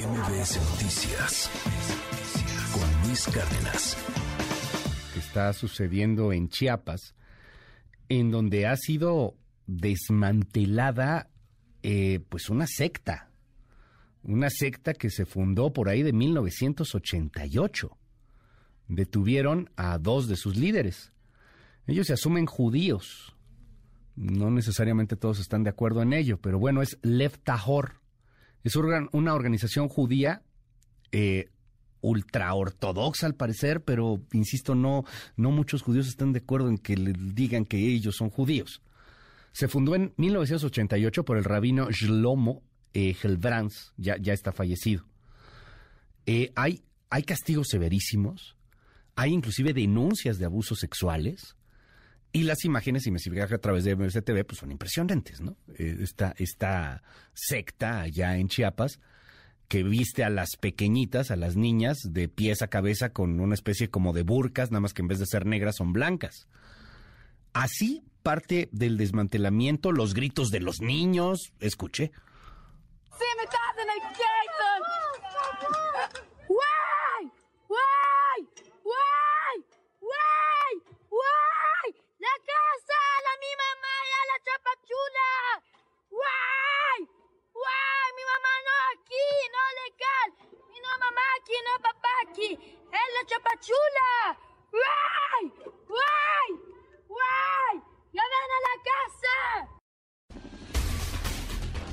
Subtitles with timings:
[0.00, 1.50] MBS Noticias
[2.72, 3.98] con Luis Cárdenas.
[5.14, 7.14] Está sucediendo en Chiapas,
[8.08, 9.36] en donde ha sido
[9.66, 11.28] desmantelada
[11.82, 13.28] eh, pues una secta,
[14.22, 17.98] una secta que se fundó por ahí de 1988.
[18.88, 21.12] Detuvieron a dos de sus líderes.
[21.86, 23.36] Ellos se asumen judíos.
[24.16, 27.99] No necesariamente todos están de acuerdo en ello, pero bueno, es Lev Tahor
[28.64, 30.42] es una organización judía
[31.12, 31.48] eh,
[32.02, 35.04] ultraortodoxa al parecer, pero insisto, no,
[35.36, 38.82] no muchos judíos están de acuerdo en que le digan que ellos son judíos.
[39.52, 42.62] Se fundó en 1988 por el rabino Shlomo
[42.94, 43.14] eh,
[43.96, 45.04] ya, ya está fallecido.
[46.26, 48.56] Eh, hay, hay castigos severísimos,
[49.16, 51.56] hay inclusive denuncias de abusos sexuales,
[52.32, 55.56] y las imágenes, si me sigue a través de MSTV, pues son impresionantes, ¿no?
[55.76, 57.02] Eh, esta, esta
[57.34, 59.00] secta allá en Chiapas
[59.68, 63.88] que viste a las pequeñitas, a las niñas, de pies a cabeza con una especie
[63.88, 66.48] como de burcas, nada más que en vez de ser negras son blancas.
[67.52, 72.10] Así parte del desmantelamiento, los gritos de los niños, escuché.
[73.18, 73.46] Sí, me
[82.20, 83.00] ¡La casa!
[83.24, 85.30] ¡La mi mamá ya la chapachula!
[86.10, 87.00] ¡Guay!
[87.50, 88.06] ¡Guay!
[88.14, 90.28] Mi mamá no aquí, no legal.
[90.68, 92.50] Mi no mamá aquí, no papá aquí.
[92.92, 94.10] Es la chapachula.
[94.70, 95.44] ¡Guay!
[95.88, 96.50] ¡Guay!
[97.08, 97.74] ¡Guay!
[98.12, 99.36] ¡Ya ven a la casa!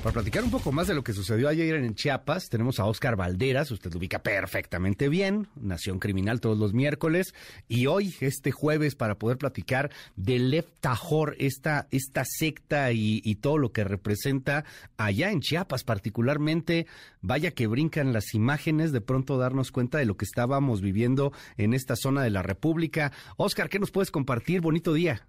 [0.02, 3.16] Para platicar un poco más de lo que sucedió ayer en Chiapas, tenemos a Oscar
[3.16, 7.34] Valderas, usted lo ubica perfectamente bien, Nación Criminal todos los miércoles,
[7.66, 13.36] y hoy, este jueves, para poder platicar de Lev Tajor, esta, esta secta y, y
[13.36, 14.64] todo lo que representa
[14.98, 16.86] allá en Chiapas, particularmente,
[17.20, 21.74] vaya que brincan las imágenes, de pronto darnos cuenta de lo que estábamos viviendo en
[21.74, 23.10] esta zona de la República.
[23.36, 24.60] Oscar, ¿qué nos puedes compartir?
[24.60, 25.22] Bonito día.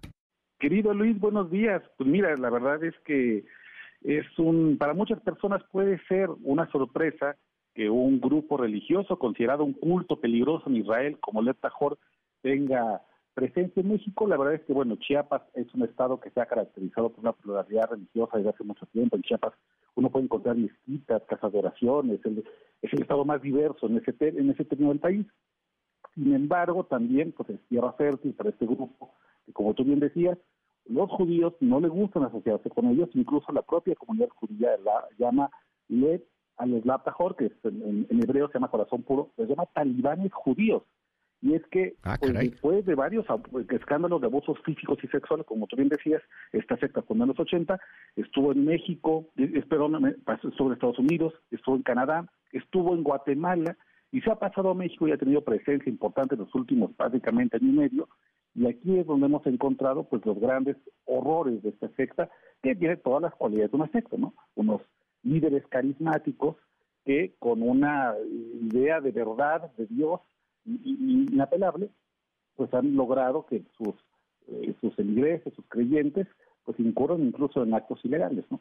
[0.60, 1.82] Querido Luis, buenos días.
[1.96, 3.44] Pues mira, la verdad es que
[4.02, 7.36] es un, para muchas personas puede ser una sorpresa
[7.74, 11.98] que un grupo religioso considerado un culto peligroso en Israel como el Tajor
[12.42, 13.02] tenga
[13.34, 14.26] presencia en México.
[14.26, 17.32] La verdad es que, bueno, Chiapas es un estado que se ha caracterizado por una
[17.32, 19.16] pluralidad religiosa desde hace mucho tiempo.
[19.16, 19.52] En Chiapas
[19.94, 24.50] uno puede encontrar mezquitas, casas de oraciones, es el estado más diverso en ese, en
[24.50, 25.26] ese término del país.
[26.14, 29.14] Sin embargo, también pues es tierra fértil para este grupo,
[29.46, 30.38] que como tú bien decías,
[30.90, 35.50] los judíos no les gustan asociarse con ellos, incluso la propia comunidad judía la llama
[35.88, 36.20] Led
[36.56, 40.82] al Tahor, que en, hebreo se llama corazón puro, les llama talibanes judíos.
[41.42, 43.24] Y es que ah, pues, después de varios
[43.70, 46.20] escándalos de abusos físicos y sexuales, como tú bien decías,
[46.52, 47.80] esta secta fundó en los 80,
[48.16, 53.78] estuvo en México, estuvo en Estados Unidos, estuvo en Canadá, estuvo en Guatemala,
[54.12, 57.56] y se ha pasado a México y ha tenido presencia importante en los últimos prácticamente
[57.56, 58.08] año y medio,
[58.54, 62.30] y aquí es donde hemos encontrado pues los grandes horrores de esta secta,
[62.62, 64.34] que tiene todas las cualidades de una secta, ¿no?
[64.54, 64.82] Unos
[65.22, 66.56] líderes carismáticos
[67.04, 68.14] que con una
[68.60, 70.20] idea de verdad de Dios
[70.64, 71.90] inapelable,
[72.56, 73.94] pues han logrado que sus,
[74.48, 76.26] eh, sus feligreses, sus creyentes,
[76.64, 78.60] pues incurran incluso en actos ilegales, ¿no?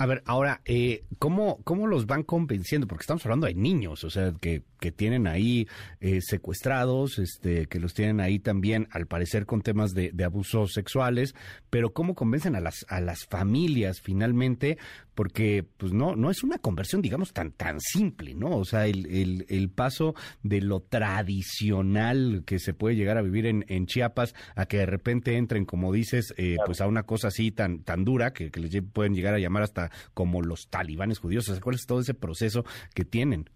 [0.00, 2.86] A ver, ahora, eh, ¿cómo, ¿cómo los van convenciendo?
[2.86, 5.66] Porque estamos hablando de niños, o sea, que, que tienen ahí
[6.00, 10.72] eh, secuestrados, este, que los tienen ahí también, al parecer, con temas de, de, abusos
[10.72, 11.34] sexuales,
[11.68, 14.78] pero ¿cómo convencen a las, a las familias finalmente?
[15.18, 18.56] Porque, pues, no, no es una conversión, digamos, tan, tan simple, ¿no?
[18.56, 20.14] O sea, el, el, el paso
[20.44, 24.86] de lo tradicional que se puede llegar a vivir en, en Chiapas a que de
[24.86, 28.60] repente entren, como dices, eh, pues a una cosa así tan, tan dura que, que
[28.60, 31.52] les pueden llegar a llamar hasta como los talibanes judíos?
[31.64, 32.64] ¿Cuál es todo ese proceso
[32.94, 33.50] que tienen?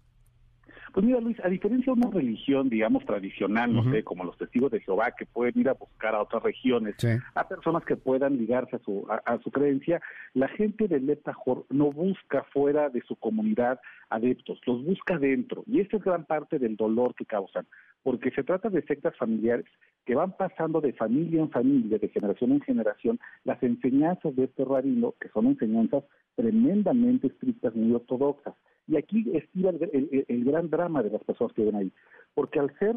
[0.93, 4.71] Pues mira, Luis, a diferencia de una religión, digamos, tradicional, no sé, como los testigos
[4.71, 6.95] de Jehová, que pueden ir a buscar a otras regiones,
[7.33, 9.99] a personas que puedan ligarse a su, a, su creencia,
[10.35, 13.79] la gente de Letajor no busca fuera de su comunidad
[14.11, 15.63] adeptos, los busca dentro.
[15.65, 17.65] Y esta es gran parte del dolor que causan,
[18.03, 19.65] porque se trata de sectas familiares
[20.05, 24.63] que van pasando de familia en familia, de generación en generación, las enseñanzas de este
[24.63, 26.03] rabino, que son enseñanzas
[26.35, 28.53] tremendamente estrictas, muy ortodoxas.
[28.87, 31.91] Y aquí estira el, gran drama de las personas que ven ahí,
[32.33, 32.95] porque al ser,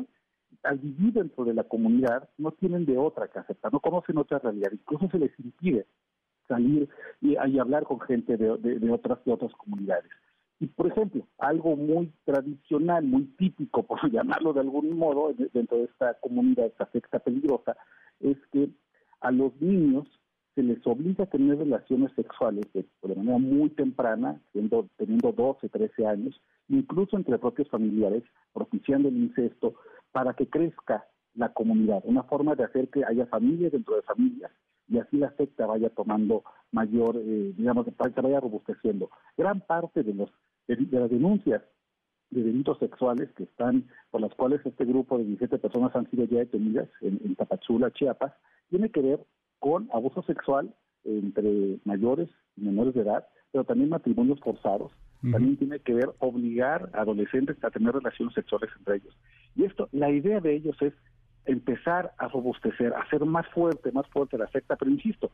[0.65, 4.38] al vivir dentro de la comunidad, no tienen de otra que aceptar, no conocen otra
[4.38, 5.87] realidad, incluso se les impide
[6.49, 6.88] salir
[7.21, 8.50] y, hablar con gente de,
[8.91, 10.11] otras, de otras comunidades.
[10.59, 15.85] Y, por ejemplo, algo muy tradicional, muy típico, por llamarlo de algún modo, dentro de
[15.85, 17.77] esta comunidad, esta secta peligrosa,
[18.21, 18.71] es que
[19.21, 20.06] a los niños
[20.56, 26.06] se les obliga a tener relaciones sexuales de, manera muy temprana, siendo, teniendo 12, 13
[26.06, 28.25] años, incluso entre propios familiares,
[28.55, 29.75] propiciando el incesto,
[30.12, 34.50] para que crezca la comunidad, una forma de hacer que haya familias dentro de familias
[34.88, 36.43] y así la secta vaya tomando
[36.73, 39.11] mayor, eh, digamos, se vaya robusteciendo.
[39.37, 40.31] Gran parte de, los,
[40.69, 41.62] de, las denuncias
[42.31, 46.25] de delitos sexuales que están, por las cuales este grupo de 17 personas han sido
[46.25, 48.32] ya detenidas en, en Tapachula, Chiapas,
[48.70, 49.20] tiene que ver
[49.58, 50.75] con abuso sexual
[51.05, 54.93] entre mayores y menores de edad, pero también matrimonios forzados.
[55.23, 59.17] También tiene que ver obligar a adolescentes a tener relaciones sexuales entre ellos.
[59.56, 60.93] Y esto, la idea de ellos es
[61.47, 65.31] empezar a robustecer, a hacer más fuerte, más fuerte la secta, pero insisto,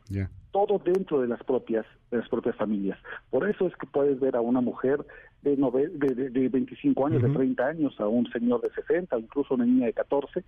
[0.51, 2.99] todo dentro de las propias de las propias familias.
[3.31, 5.05] Por eso es que puedes ver a una mujer
[5.41, 9.65] de, de, de, 25 años, de 30 años, a un señor de 60, incluso una
[9.65, 10.47] niña de 14, que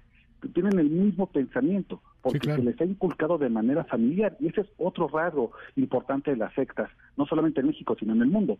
[0.52, 4.69] tienen el mismo pensamiento, porque se les ha inculcado de manera familiar, y ese es
[4.79, 8.58] otro rasgo importante de las sectas, no solamente en México, sino en el mundo.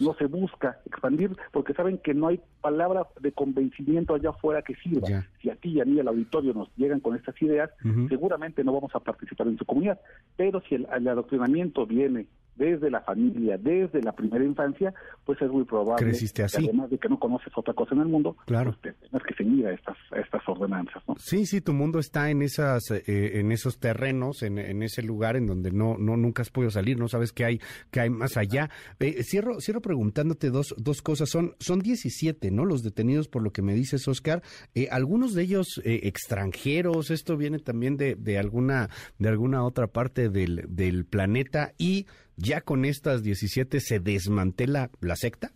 [0.00, 4.74] No se busca expandir porque saben que no hay palabra de convencimiento allá afuera que
[4.74, 5.06] sirva.
[5.40, 7.70] Si a ti y a mí al auditorio nos llegan con estas ideas,
[8.08, 10.00] seguramente no vamos a participar en su comunidad.
[10.36, 12.26] Pero si el adoctrinamiento viene
[12.56, 14.92] desde la familia, desde la primera infancia,
[15.24, 16.58] pues es muy probable Creciste así.
[16.58, 18.76] Que además de que no conoces otra cosa en el mundo, claro.
[18.80, 21.02] pues tengas que seguir a estas, estas ordenanzas.
[21.08, 21.16] ¿no?
[21.18, 25.36] Sí, sí, tu mundo está en esas, eh, en esos terrenos, en, en, ese lugar
[25.36, 27.60] en donde no, no nunca has podido salir, no sabes qué hay,
[27.90, 28.70] qué hay más allá.
[29.00, 31.30] Eh, cierro, cierro preguntándote dos, dos cosas.
[31.30, 32.64] Son, son 17, ¿no?
[32.64, 34.42] Los detenidos por lo que me dices, Oscar.
[34.74, 37.10] Eh, algunos de ellos extranjeros.
[37.10, 38.88] Esto viene también de, de alguna,
[39.18, 45.16] de alguna otra parte del, del planeta y ¿Ya con estas 17 se desmantela la
[45.16, 45.52] secta?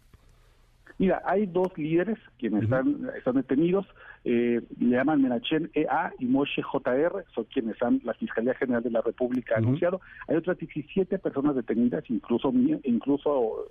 [0.99, 3.87] Mira, hay dos líderes quienes están, están detenidos,
[4.25, 8.91] eh, le llaman Menachen EA y Moshe JR, son quienes han, la Fiscalía General de
[8.91, 10.01] la República ha anunciado.
[10.27, 12.51] Hay otras 17 personas detenidas, incluso
[12.85, 13.67] incluso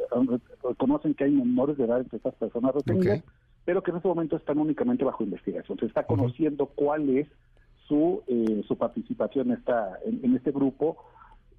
[0.63, 3.23] reconocen que hay menores de edad entre estas personas detenidas,
[3.65, 5.79] pero que en este momento están únicamente bajo investigación.
[5.79, 7.27] Se está conociendo cuál es
[7.87, 10.97] su, eh, su participación en, esta, en este grupo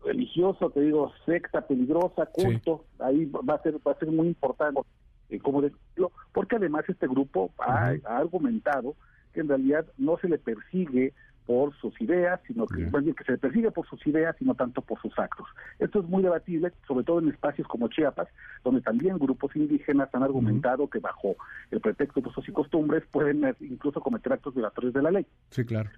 [0.06, 4.80] religioso, te digo, secta peligrosa, culto, ahí va a ser va a ser muy importante
[5.28, 8.94] eh, como decirlo, porque además este grupo ha, argumentado
[9.32, 11.12] que en realidad no se le persigue
[11.46, 14.82] por sus ideas, sino que, que se le persigue por sus ideas y no tanto
[14.82, 15.46] por sus actos.
[15.78, 18.28] Esto es muy debatible, sobre todo en espacios como Chiapas,
[18.64, 21.36] donde también grupos indígenas han argumentado que bajo
[21.70, 25.26] el pretexto de usos y costumbres pueden incluso cometer actos violatorios de la ley.
[25.50, 25.90] Sí, claro.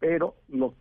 [0.00, 0.74] Pero lo,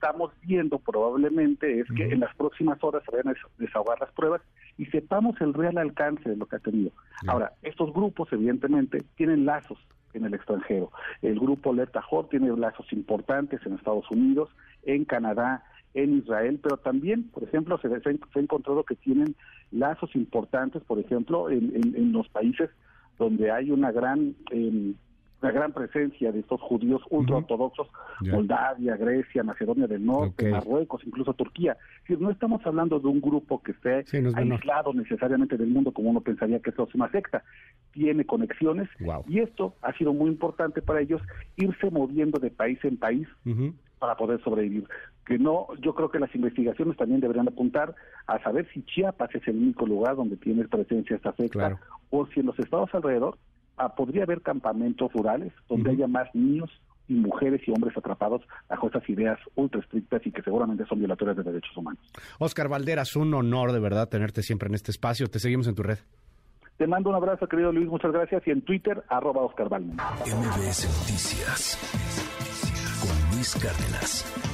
[0.00, 4.40] estamos viendo probablemente es que en las próximas horas se vayan a desahogar las pruebas
[4.78, 6.90] y sepamos el real alcance de lo que ha tenido.
[7.26, 9.78] Ahora, estos grupos evidentemente tienen lazos
[10.14, 10.90] en el extranjero.
[11.20, 14.48] El grupo Lerta Hot tiene lazos importantes en Estados Unidos,
[14.84, 19.36] en Canadá, en Israel, pero también, por ejemplo, se, se, ha encontrado que tienen
[19.70, 22.70] lazos importantes, por ejemplo, en, en, los países
[23.18, 24.34] donde hay una gran...
[24.50, 24.94] Eh,
[25.40, 27.88] la gran presencia de estos judíos ultraortodoxos,
[28.20, 31.76] Moldavia, Grecia, Macedonia del Norte, Marruecos, incluso Turquía.
[32.06, 34.04] Si no estamos hablando de un grupo que esté
[34.34, 37.42] aislado necesariamente del mundo como uno pensaría que es una secta.
[37.92, 38.88] Tiene conexiones
[39.28, 41.22] y esto ha sido muy importante para ellos
[41.56, 43.26] irse moviendo de país en país
[43.98, 44.86] para poder sobrevivir.
[45.26, 47.94] Que no, yo creo que las investigaciones también deberían apuntar
[48.26, 51.78] a saber si Chiapas es el único lugar donde tiene presencia esta secta
[52.10, 53.38] o si en los estados alrededor
[53.76, 56.70] Ah, podría haber campamentos rurales donde haya más niños
[57.08, 61.36] y mujeres y hombres atrapados bajo estas ideas ultra estrictas y que seguramente son violatorias
[61.36, 62.00] de derechos humanos.
[62.38, 65.26] Oscar Valderas, un honor de verdad tenerte siempre en este espacio.
[65.28, 65.98] Te seguimos en tu red.
[66.78, 68.46] Te mando un abrazo, querido Luis, muchas gracias.
[68.46, 71.78] Y en Twitter, arroba Oscar MBS Noticias
[73.02, 74.49] con Luis Cárdenas.